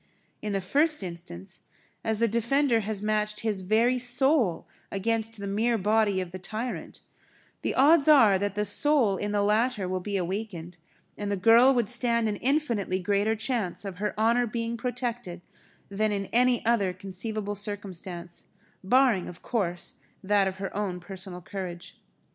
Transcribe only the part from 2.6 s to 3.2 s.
has